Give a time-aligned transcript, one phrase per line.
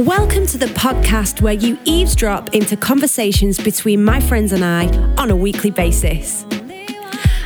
[0.00, 4.88] Welcome to the podcast where you eavesdrop into conversations between my friends and I
[5.18, 6.46] on a weekly basis.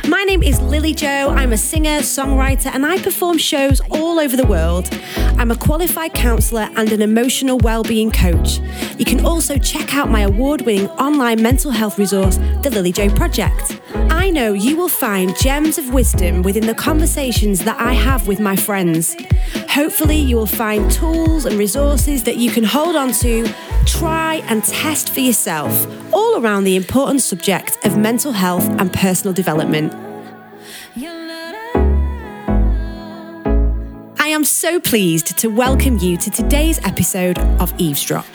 [0.07, 1.31] My name is Lily Jo.
[1.35, 4.87] I'm a singer, songwriter, and I perform shows all over the world.
[5.37, 8.59] I'm a qualified counsellor and an emotional well-being coach.
[8.97, 13.81] You can also check out my award-winning online mental health resource, The Lily Jo Project.
[14.25, 18.39] I know you will find gems of wisdom within the conversations that I have with
[18.39, 19.15] my friends.
[19.69, 23.47] Hopefully, you will find tools and resources that you can hold on to,
[23.85, 25.71] try and test for yourself,
[26.11, 29.93] all around the important subject of mental health and personal development.
[34.17, 38.25] I am so pleased to welcome you to today's episode of Eavesdrop.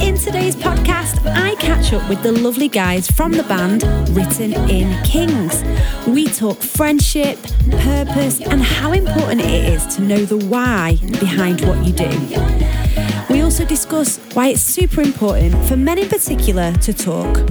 [0.00, 3.82] In today's podcast, I catch up with the lovely guys from the band
[4.16, 5.62] Written in Kings.
[6.06, 7.38] We talk friendship,
[7.70, 13.32] purpose, and how important it is to know the why behind what you do.
[13.32, 17.50] We also discuss why it's super important for men in particular to talk.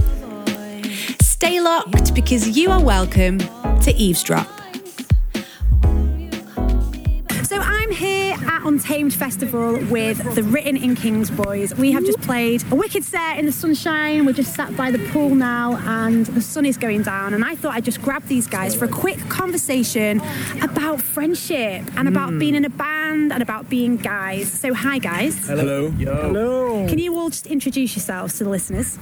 [1.20, 4.61] Stay locked because you are welcome to Eavesdrop.
[8.62, 11.74] At Untamed Festival with the Written in Kings boys.
[11.74, 14.24] We have just played a wicked set in the sunshine.
[14.26, 17.34] We're just sat by the pool now and the sun is going down.
[17.34, 20.20] And I thought I'd just grab these guys for a quick conversation
[20.60, 22.38] about friendship and about hmm.
[22.38, 24.50] being in a band and about being guys.
[24.50, 25.46] So hi guys.
[25.46, 25.90] Hello.
[25.90, 26.86] Hello.
[26.88, 28.98] Can you all just introduce yourselves to the listeners?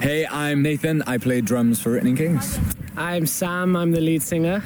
[0.00, 1.02] Hey, I'm Nathan.
[1.02, 2.58] I play drums for Written in Kings.
[2.96, 3.76] I'm Sam.
[3.76, 4.62] I'm the lead singer.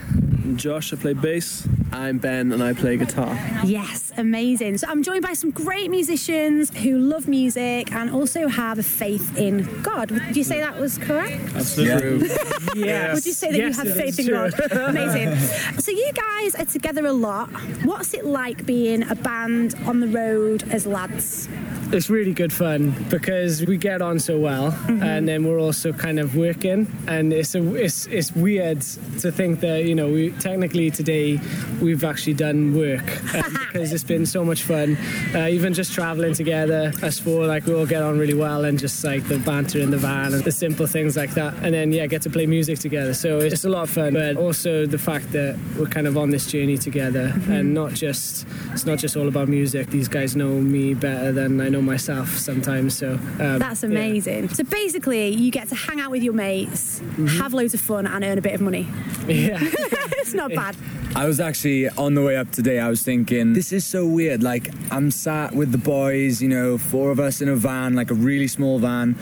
[0.56, 1.66] Josh, I play bass.
[1.92, 3.34] I'm Ben and I play guitar.
[3.64, 4.78] Yes, amazing.
[4.78, 9.36] So I'm joined by some great musicians who love music and also have a faith
[9.38, 10.10] in God.
[10.10, 11.40] Would you say that was correct?
[11.54, 12.28] Absolutely.
[12.74, 13.14] Yes.
[13.14, 14.50] Would you say that Yes, you have faith is in true.
[14.50, 14.72] God?
[14.72, 15.36] Amazing.
[15.78, 17.48] So you guys are together a lot.
[17.84, 21.48] What's it like being a band on the road as lads?
[21.90, 25.02] It's really good fun because we get on so well, Mm-hmm.
[25.02, 28.80] and then we're also kind of working, and it's a, it's it's weird
[29.20, 31.40] to think that you know we technically today
[31.80, 34.96] we've actually done work um, because it's been so much fun.
[35.34, 38.78] Uh, even just traveling together, us four like we all get on really well, and
[38.78, 41.90] just like the banter in the van and the simple things like that, and then
[41.92, 43.14] yeah, get to play music together.
[43.14, 46.28] So it's a lot of fun, but also the fact that we're kind of on
[46.30, 47.52] this journey together, Mm-hmm.
[47.52, 49.88] and not just it's not just all about music.
[49.88, 52.96] These guys know me better than I know myself sometimes.
[52.96, 53.90] So um, That's yeah.
[53.90, 54.48] amazing.
[54.50, 57.00] So basically, you get to hang out with your mates,
[57.38, 58.86] have loads of fun, and earn a bit of money.
[59.28, 59.58] Yeah.
[59.62, 60.74] it's not bad.
[61.14, 62.78] I was actually on the way up today.
[62.78, 64.42] I was thinking, this is so weird.
[64.42, 68.10] Like, I'm sat with the boys, you know, four of us in a van, like
[68.10, 69.16] a really small van,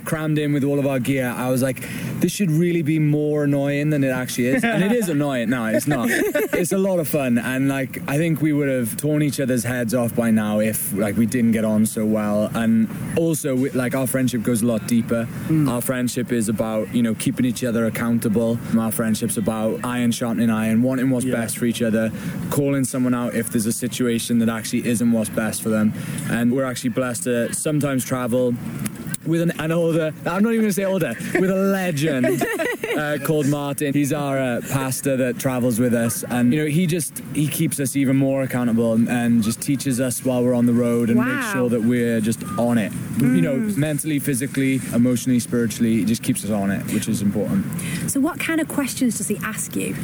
[0.04, 1.28] crammed in with all of our gear.
[1.28, 1.86] I was like,
[2.20, 4.64] this should really be more annoying than it actually is.
[4.64, 5.50] And it is annoying.
[5.50, 6.08] No, it's not.
[6.10, 7.38] It's a lot of fun.
[7.38, 10.92] And, like, I think we would have torn each other's heads off by now if,
[10.92, 12.50] like, we didn't get on so well.
[12.54, 12.88] And
[13.18, 15.28] also, we, like, our friendship goes a lot deeper.
[15.48, 15.68] Mm.
[15.70, 18.58] Our friendship is about, you know, keeping each other accountable.
[18.78, 21.36] Our friendship's about iron sharpening iron, wanting what's Yeah.
[21.36, 22.10] best for each other,
[22.50, 25.92] calling someone out if there's a situation that actually isn't what's best for them.
[26.30, 28.54] And we're actually blessed to sometimes travel
[29.26, 32.44] with an, an older, I'm not even gonna say older, with a legend
[32.98, 33.92] uh, called Martin.
[33.92, 36.24] He's our uh, pastor that travels with us.
[36.24, 40.00] And, you know, he just, he keeps us even more accountable and, and just teaches
[40.00, 41.24] us while we're on the road and Wow.
[41.36, 42.92] makes sure that we're just on it.
[43.20, 47.64] You know, mentally, physically, emotionally, spiritually, he just keeps us on it, which is important.
[48.10, 49.94] So, what kind of questions does he ask you?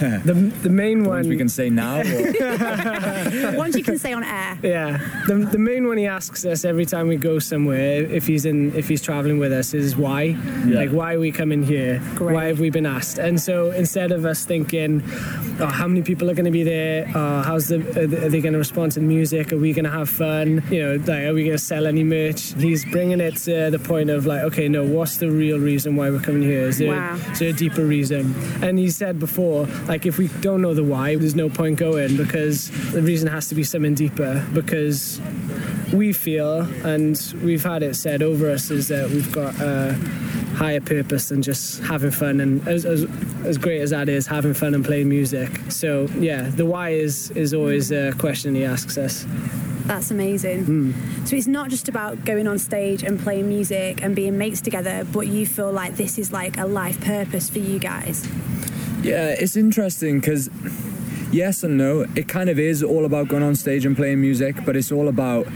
[0.30, 2.00] The, the main Ones one we can say now.
[2.00, 4.58] Or, Ones you can say on air.
[4.62, 8.44] Yeah, the, the main one he asks us every time we go somewhere, if he's
[8.44, 12.00] in, if he's traveling with us, is why, like why are we coming here?
[12.14, 12.34] Great.
[12.34, 13.18] Why have we been asked?
[13.18, 15.02] And so instead of us thinking,
[15.60, 17.10] oh, how many people are going to be there?
[17.14, 19.52] Oh, how's the, are they, are they going to respond to the music?
[19.52, 20.62] Are we going to have fun?
[20.70, 22.52] You know, like are we going to sell any merch?
[22.54, 26.10] He's bringing it to the point of like, okay, no, what's the real reason why
[26.10, 26.62] we're coming here?
[26.68, 27.16] Is there, Wow.
[27.32, 28.34] is there a deeper reason?
[28.62, 32.16] And he said before, like if we don't know the why, there's no point going
[32.16, 34.46] because the reason has to be something deeper.
[34.52, 35.20] Because
[35.92, 39.94] we feel, and we've had it said over us, is that we've got a
[40.54, 42.38] higher purpose than just having fun.
[42.38, 43.04] And as, as,
[43.44, 45.50] as great as that is, having fun and playing music.
[45.70, 49.26] So yeah, the why is is always a question he asks us.
[49.86, 50.66] That's amazing.
[50.66, 51.24] Hmm.
[51.24, 55.04] So it's not just about going on stage and playing music and being mates together,
[55.12, 58.24] but you feel like this is like a life purpose for you guys.
[59.02, 60.50] Yeah, it's interesting because
[61.32, 62.06] yes and no.
[62.14, 65.08] It kind of is all about going on stage and playing music, but it's all
[65.08, 65.46] about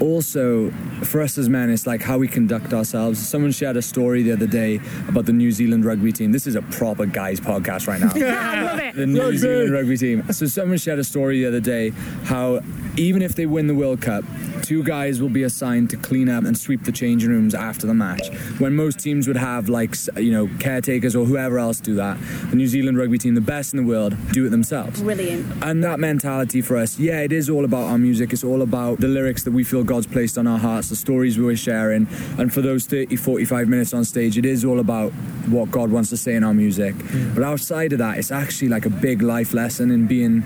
[0.00, 0.70] also
[1.02, 3.18] for us as men, it's like how we conduct ourselves.
[3.18, 6.32] Someone shared a story the other day about the New Zealand rugby team.
[6.32, 8.12] This is a proper guys podcast right now.
[8.16, 8.94] yeah, I love it.
[8.94, 10.30] the New Zealand rugby team.
[10.32, 11.90] So someone shared a story the other day
[12.24, 12.60] how
[12.96, 14.24] even if they win the World Cup,
[14.68, 17.94] two guys will be assigned to clean up and sweep the changing rooms after the
[17.94, 18.28] match.
[18.58, 22.18] When most teams would have like you know caretakers or whoever else do that,
[22.50, 25.00] the New Zealand rugby team, the best in the world, do it themselves.
[25.00, 25.64] Brilliant.
[25.64, 28.30] And that mentality for us, yeah, it is all about our music.
[28.34, 31.38] It's all about the lyrics that we feel God's placed on our hearts, the stories
[31.38, 32.06] we're sharing.
[32.36, 35.12] And for those 30, 45 minutes on stage, it is all about
[35.48, 36.94] what God wants to say in our music.
[36.94, 37.34] Mm.
[37.34, 40.42] But outside of that, it's actually like a big life lesson in being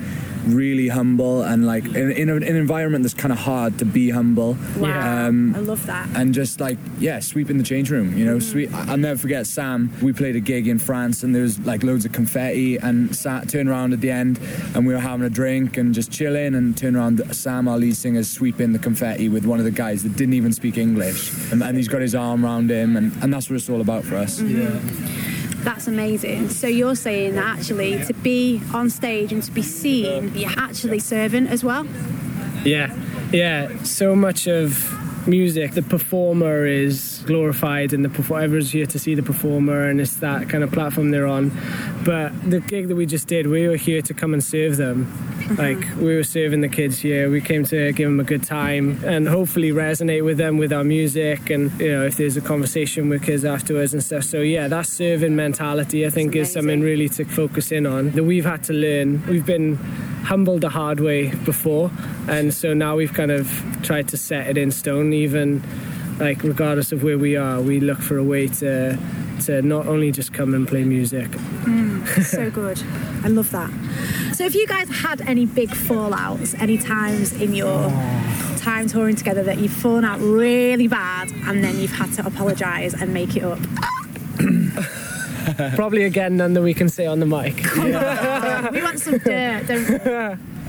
[0.46, 4.10] really humble and like in, in a- an environment that's kind of hard to be
[4.12, 4.56] humble.
[4.79, 5.26] Wow.
[5.26, 6.09] Um, I love that.
[6.14, 9.91] and just like yeah sweeping the change room you know sweep i'll never forget sam
[10.03, 13.49] we played a gig in france and there was like loads of confetti and sat
[13.49, 14.38] turned around at the end
[14.75, 17.97] and we were having a drink and just chilling and turned around sam our lead
[17.97, 21.62] singer sweeping the confetti with one of the guys that didn't even speak english and,
[21.62, 24.17] and he's got his arm around him and, and that's what it's all about for
[24.17, 24.41] us
[25.65, 26.49] That's amazing.
[26.49, 30.99] So you're saying that actually to be on stage and to be seen, you're actually
[30.99, 31.87] serving as well.
[32.65, 32.88] Yeah,
[33.32, 33.82] yeah.
[33.82, 39.14] So much of music, the performer is glorified, and the performer everyone's here to see
[39.14, 41.50] the performer, and it's that kind of platform they're on.
[42.05, 45.06] But the gig that we just did, we were here to come and serve them.
[45.06, 45.55] Mm-hmm.
[45.56, 47.31] Like we were serving the kids here.
[47.31, 50.84] We came to give them a good time and hopefully resonate with them with our
[50.84, 54.25] music, and you know if there's a conversation with kids afterwards and stuff.
[54.25, 58.25] So yeah, that serving mentality I think is something really to focus in on that
[58.25, 59.25] we've had to learn.
[59.26, 59.79] We've been
[60.22, 61.90] humbled the hard way before,
[62.28, 63.50] and so now we've kind of
[63.82, 65.12] tried to set it in stone.
[65.12, 65.62] Even
[66.19, 68.98] like regardless of where we are, we look for a way to
[69.46, 71.28] to not only just come and play music.
[71.28, 72.82] Mm, so good.
[73.24, 73.70] I love that.
[74.34, 77.90] So if you guys had any big fallouts, any times in your
[78.58, 82.94] time touring together that you've fallen out really bad and then you've had to apologise
[82.94, 83.58] and make it up?
[85.75, 87.56] Probably again none that we can say on the mic.
[88.72, 89.66] we want some dirt.
[89.66, 90.46] don't we?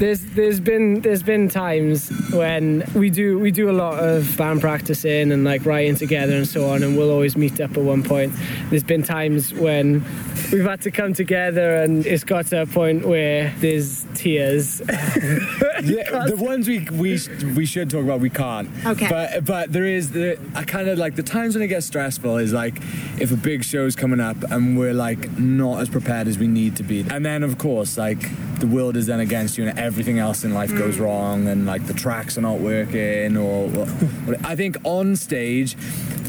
[0.00, 4.62] There's there's been there's been times when we do we do a lot of band
[4.62, 8.02] practicing and like writing together and so on, and we'll always meet up at one
[8.02, 8.32] point.
[8.70, 10.02] There's been times when
[10.50, 14.80] we've had to come together, and it's got to a point where there's tears.
[14.88, 17.20] yeah, the ones we we
[17.54, 18.70] we should talk about we can't.
[18.86, 19.06] Okay.
[19.06, 22.38] But but there is the I kind of like the times when it gets stressful
[22.38, 22.80] is like
[23.20, 26.76] if a big show's coming up and we're like not as prepared as we need
[26.76, 28.18] to be, and then of course like
[28.60, 31.00] the world is then against you and everything else in life goes mm.
[31.00, 35.76] wrong and like the tracks are not working or what- I think on stage.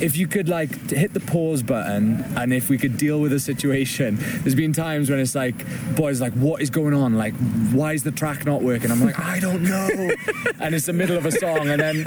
[0.01, 3.39] If you could like hit the pause button and if we could deal with a
[3.39, 5.56] situation, there's been times when it's like,
[5.95, 7.18] boys, like, what is going on?
[7.18, 7.36] Like,
[7.71, 8.92] why is the track not working?
[8.92, 10.12] I'm like, I don't know.
[10.59, 12.06] and it's the middle of a song, and then,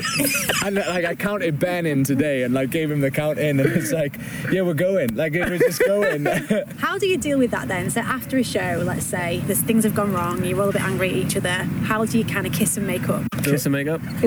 [0.64, 3.70] and like, I counted Ben in today and like gave him the count in, and
[3.70, 4.16] it's like,
[4.50, 5.14] yeah, we're going.
[5.14, 6.24] Like, we're just going.
[6.78, 7.90] How do you deal with that then?
[7.90, 10.82] So after a show, let's say there's things have gone wrong, you're all a bit
[10.82, 11.64] angry at each other.
[11.84, 13.22] How do you kind of kiss and make up?
[13.42, 14.00] Kiss and make up.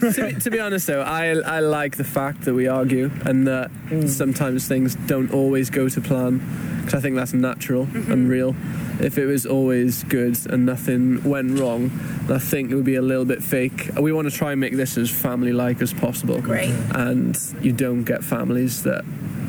[0.00, 3.46] to, be, to be honest, though, I I like the fact that we argue and
[3.46, 4.08] that mm.
[4.08, 6.38] sometimes things don't always go to plan
[6.84, 8.28] because I think that's natural and mm-hmm.
[8.28, 8.56] real.
[9.00, 11.90] If it was always good and nothing went wrong,
[12.28, 13.90] I think it would be a little bit fake.
[13.98, 16.40] We want to try and make this as family-like as possible.
[16.40, 16.70] Great.
[16.94, 19.04] And you don't get families that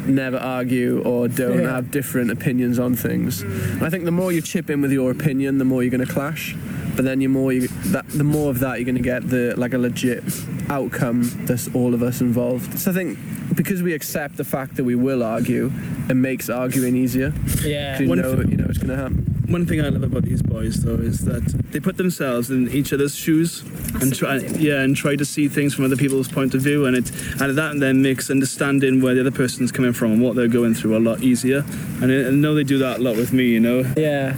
[0.07, 1.75] never argue or don't Yeah.
[1.75, 3.41] have different opinions on things.
[3.41, 6.05] And I think the more you chip in with your opinion, the more you're going
[6.05, 6.55] to clash.
[6.95, 9.53] But then you more you, that the more of that you're going to get the
[9.57, 10.23] like a legit
[10.69, 12.79] outcome that's all of us involved.
[12.79, 13.19] So I think
[13.55, 15.71] because we accept the fact that we will argue,
[16.09, 17.33] it makes arguing easier.
[17.61, 17.99] Yeah.
[17.99, 19.35] You One know, you know it's going to happen.
[19.47, 22.91] One thing I love about these boys, though, is that they put themselves in each
[22.91, 23.61] other's shoes
[24.01, 26.97] and try, yeah, and try to see things from other people's point of view, and
[26.97, 30.47] it and that then makes understanding where the other person's coming from and what they're
[30.47, 31.63] going through a lot easier.
[32.01, 33.81] And I, I know they do that a lot with me, you know.
[33.95, 34.35] Yeah.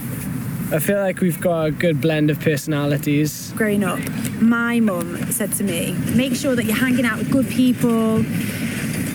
[0.69, 3.53] I feel like we've got a good blend of personalities.
[3.55, 3.99] Growing up,
[4.41, 8.17] my mum said to me, make sure that you're hanging out with good people,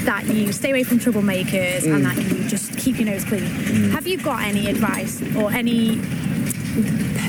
[0.04, 2.04] that you stay away from troublemakers, and mm.
[2.04, 3.42] that you just keep your nose clean.
[3.42, 3.90] Mm.
[3.90, 6.00] Have you got any advice or any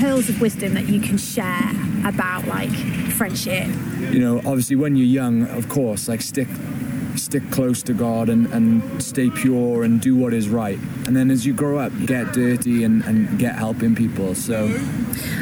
[0.00, 1.70] pearls of wisdom that you can share
[2.06, 2.72] about like
[3.12, 3.68] friendship?
[4.10, 6.48] you know, obviously when you're young, of course, like stick
[7.18, 10.78] stick close to God and, and stay pure and do what is right.
[11.06, 14.34] And then as you grow up, get dirty and, and get helping people.
[14.34, 14.68] So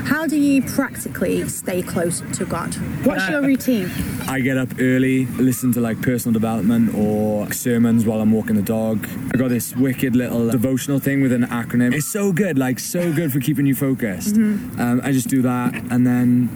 [0.04, 2.74] How do you practically stay close to God?
[3.04, 3.90] What's your routine?
[4.28, 8.62] I get up early, listen to like personal development or sermons while I'm walking the
[8.62, 9.06] dog.
[9.32, 11.94] I got this wicked little devotional thing with an acronym.
[11.94, 14.36] It's so good, like so good for keeping you focused.
[14.36, 16.48] Um, I just do that and then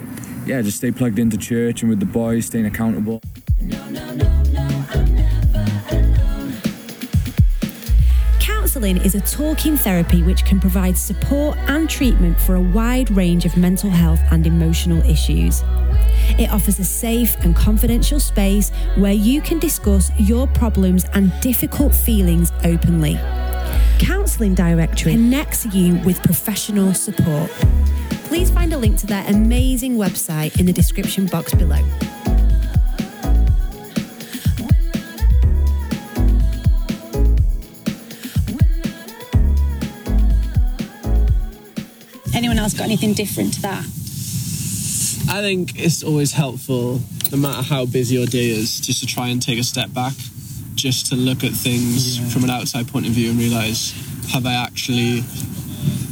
[0.46, 3.20] yeah, just stay plugged into church and with the boys, staying accountable.
[8.76, 13.46] Counselling is a talking therapy which can provide support and treatment for a wide range
[13.46, 15.62] of mental health and emotional issues.
[16.38, 21.94] It offers a safe and confidential space where you can discuss your problems and difficult
[21.94, 23.18] feelings openly.
[23.98, 27.50] Counselling Directory connects you with professional support.
[28.24, 31.80] Please find a link to their amazing website in the description box below.
[42.36, 43.80] Anyone else got anything different to that?
[45.28, 47.00] I think it's always helpful,
[47.32, 50.12] no matter how busy your day is, just to try and take a step back,
[50.74, 53.92] just to look at things from an outside point of view and realize,
[54.32, 55.22] have I actually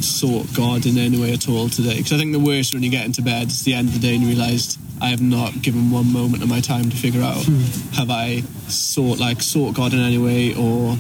[0.01, 1.99] sought God in any way at all today?
[1.99, 4.01] Because I think the worst when you get into bed, is the end of the
[4.01, 7.23] day and you realize I have not given one moment of my time to figure
[7.23, 7.61] out, hmm.
[7.97, 10.97] have I sought like sought God in any way or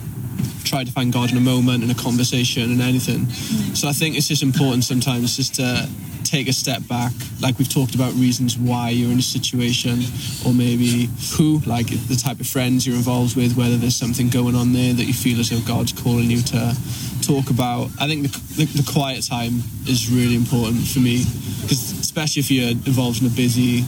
[0.74, 3.20] tried to find God in a moment, in a conversation, and anything.
[3.20, 3.76] Mm.
[3.76, 5.88] So I think it's just important sometimes just to
[6.24, 7.12] take a step back.
[7.40, 10.02] Like we've talked about reasons why you're in a situation,
[10.44, 14.56] or maybe who, like the type of friends you're involved with, whether there's something going
[14.56, 16.74] on there that you feel as though God's calling you to
[17.22, 17.90] talk about.
[18.00, 21.22] I think the, the, the quiet time is really important for me,
[21.62, 23.84] because especially if you're involved in a busy,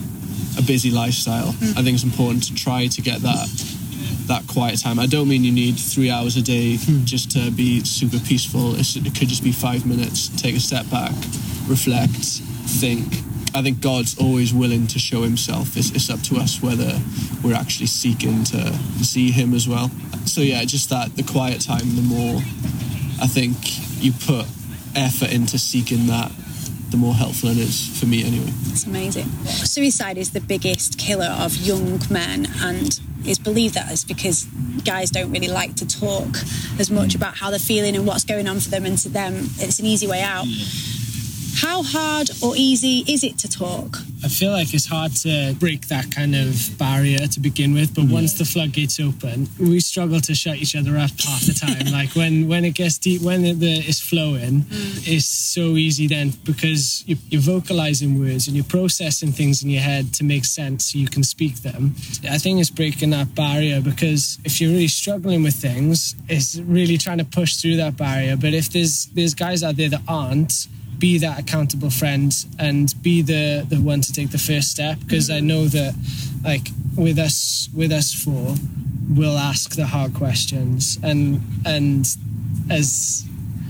[0.57, 1.71] a busy lifestyle, mm.
[1.75, 3.49] I think it's important to try to get that
[4.27, 4.99] that quiet time.
[4.99, 7.03] I don't mean you need three hours a day hmm.
[7.05, 8.75] just to be super peaceful.
[8.75, 10.29] It's, it could just be five minutes.
[10.41, 11.11] Take a step back,
[11.67, 12.41] reflect,
[12.81, 13.07] think.
[13.55, 15.77] I think God's always willing to show Himself.
[15.77, 16.99] It's, it's up to us whether
[17.43, 19.89] we're actually seeking to see Him as well.
[20.25, 22.35] So yeah, just that the quiet time, the more
[23.19, 23.57] I think
[24.03, 24.45] you put
[24.95, 26.31] effort into seeking that,
[26.89, 28.51] the more helpful it is for me anyway.
[28.67, 29.25] It's amazing.
[29.45, 34.45] Suicide is the biggest killer of young men, and it's believed that is because
[34.85, 36.27] guys don't really like to talk
[36.79, 39.35] as much about how they're feeling and what's going on for them, and to them,
[39.57, 40.45] it's an easy way out.
[41.57, 43.97] How hard or easy is it to talk?
[44.27, 48.03] I feel like it's hard to break that kind of barrier to begin with, but
[48.07, 48.11] mm.
[48.11, 51.85] once the floodgates open, we struggle to shut each other up half the time.
[51.93, 55.07] like when when it gets deep, when it, the, it's flowing, mm.
[55.07, 59.81] it's so easy then because you, you're vocalizing words and you're processing things in your
[59.81, 61.95] head to make sense so you can speak them.
[62.29, 66.97] I think it's breaking that barrier because if you're really struggling with things, it's really
[66.97, 68.35] trying to push through that barrier.
[68.35, 70.67] But if there's there's guys out there that aren't,
[70.99, 75.29] be that accountable friend and be the the one to take the first step because
[75.29, 75.93] I know that
[76.43, 78.55] like with us with us four
[79.09, 82.07] we'll ask the hard questions and and
[82.69, 83.25] as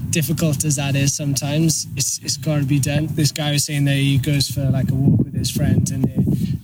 [0.09, 3.07] difficult as that is sometimes it's, it's got to be done.
[3.11, 6.09] This guy was saying that he goes for like a walk with his friend and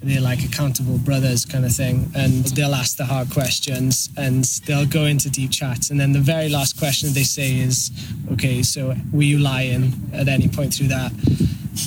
[0.03, 4.85] they're, like accountable brothers kind of thing and they'll ask the hard questions and they'll
[4.85, 7.89] go into deep chats and then the very last question they say is
[8.31, 11.11] okay so were you lying at any point through that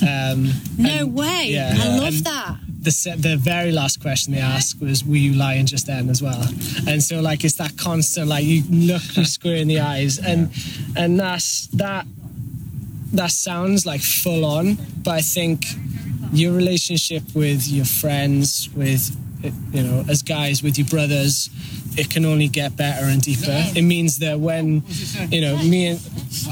[0.03, 1.45] um, No and- way.
[1.49, 1.73] yeah.
[1.77, 2.57] I love And- that.
[2.81, 6.41] the the very last question they asked was, "Were you lying just then as well?"
[6.87, 10.49] And so like it's that constant like you look you square in the eyes, and
[10.95, 12.05] and that's that
[13.13, 15.65] that sounds like full on, but I think
[16.31, 19.15] your relationship with your friends, with
[19.71, 21.49] you know, as guys, with your brothers,
[21.97, 23.45] it can only get better and deeper.
[23.75, 24.83] It means that when
[25.29, 25.99] you know me and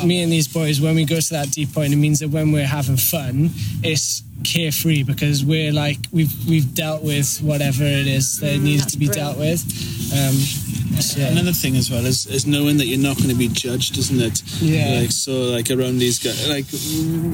[0.03, 2.51] me and these boys, when we go to that deep point, it means that when
[2.51, 3.49] we're having fun,
[3.83, 8.97] it's carefree because we're like we've we've dealt with whatever it is that needs to
[8.97, 9.61] be dealt with.
[10.13, 10.35] Um,
[11.15, 11.27] yeah.
[11.27, 14.21] Another thing as well is, is knowing that you're not going to be judged, isn't
[14.21, 14.41] it?
[14.61, 15.01] Yeah.
[15.01, 16.65] Like so, like around these guys, like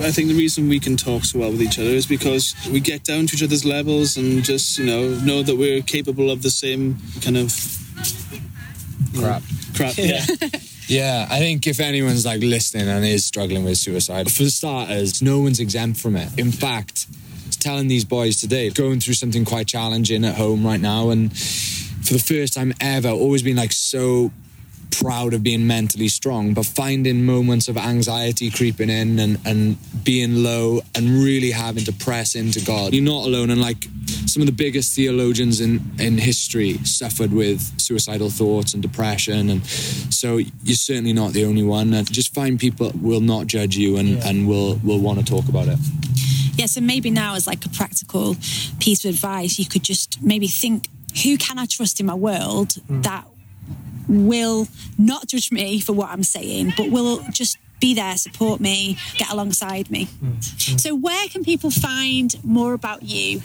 [0.05, 2.79] I think the reason we can talk so well with each other is because we
[2.79, 6.41] get down to each other's levels and just you know know that we're capable of
[6.41, 7.51] the same kind of
[9.17, 9.43] Crap.
[9.75, 9.98] crap.
[9.98, 10.25] Yeah.
[10.88, 15.39] Yeah, I think if anyone's like listening and is struggling with suicide, for starters, no
[15.39, 16.38] one's exempt from it.
[16.38, 17.08] In fact,
[17.62, 21.31] telling these boys today, going through something quite challenging at home right now, and
[22.03, 24.31] for the first time ever, always been like so
[24.91, 30.43] proud of being mentally strong, but finding moments of anxiety creeping in and, and being
[30.43, 32.93] low and really having to press into God.
[32.93, 33.50] You're not alone.
[33.50, 33.88] And like
[34.25, 39.50] some of the biggest theologians in, in history suffered with suicidal thoughts and depression.
[39.50, 41.93] And so you're certainly not the only one.
[41.93, 45.48] And just find people will not judge you and, and will, will want to talk
[45.48, 45.79] about it.
[46.55, 48.36] Yeah, so maybe now as like a practical
[48.79, 50.89] piece of advice, you could just maybe think,
[51.24, 53.01] who can I trust in my world hmm.
[53.01, 53.25] that
[54.08, 58.98] will not judge me for what I'm saying, but will just be there, support me,
[59.18, 60.06] get alongside me.
[60.06, 60.27] Hmm.
[60.27, 60.77] Hmm.
[60.77, 63.41] So, where can people find more about you?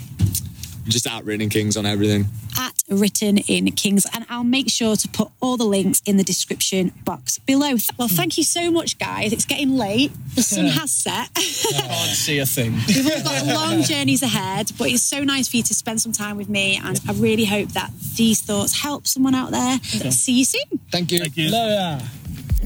[0.87, 2.25] Just at Written Kings on everything.
[2.57, 6.23] At Written in Kings, and I'll make sure to put all the links in the
[6.23, 7.75] description box below.
[7.97, 9.33] Well, thank you so much, guys.
[9.33, 10.11] It's getting late.
[10.35, 11.29] The sun has set.
[11.35, 11.41] I
[11.81, 12.73] can't see a thing.
[12.87, 16.11] We've all got long journeys ahead, but it's so nice for you to spend some
[16.13, 19.79] time with me, and I really hope that these thoughts help someone out there.
[20.11, 20.79] See you soon.
[20.91, 21.19] Thank you.
[21.19, 21.49] Thank you.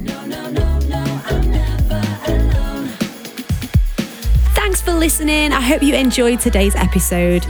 [0.04, 1.51] Thanks for
[5.02, 5.52] listening.
[5.52, 7.44] I hope you enjoyed today's episode.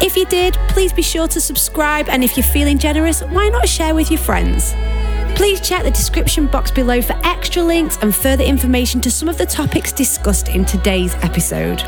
[0.00, 3.68] If you did, please be sure to subscribe, and if you're feeling generous, why not
[3.68, 4.72] share with your friends?
[5.36, 9.36] Please check the description box below for extra links and further information to some of
[9.36, 11.82] the topics discussed in today's episode.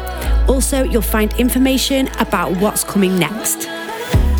[0.50, 3.70] Also, you'll find information about what's coming next.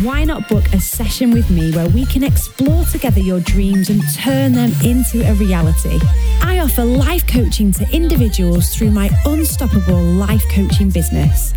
[0.00, 4.00] Why not book a session with me where we can explore together your dreams and
[4.14, 6.00] turn them into a reality?
[6.40, 11.52] I offer life coaching to individuals through my unstoppable life coaching business.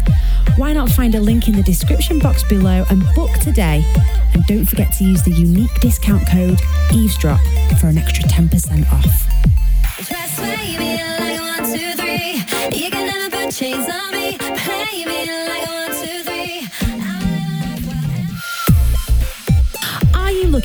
[0.58, 3.86] Why not find a link in the description box below and book today?
[4.34, 6.60] And don't forget to use the unique discount code
[6.90, 9.26] EAVESDROP for an extra 10% off.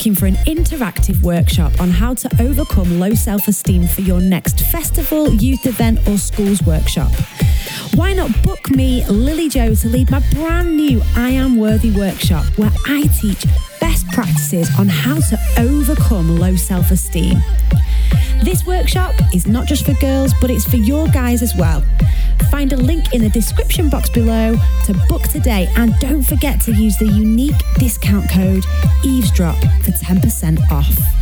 [0.00, 4.60] Looking for an interactive workshop on how to overcome low self esteem for your next
[4.60, 7.12] festival, youth event, or schools workshop?
[7.96, 12.46] Why not book me, Lily Jo, to lead my brand new I Am Worthy workshop
[12.56, 13.44] where I teach
[13.78, 17.36] best practices on how to overcome low self esteem?
[18.42, 21.84] This workshop is not just for girls, but it's for your guys as well.
[22.50, 26.72] Find a link in the description box below to book today and don't forget to
[26.72, 28.64] use the unique discount code
[29.02, 31.20] EAVESDROP for 10% off.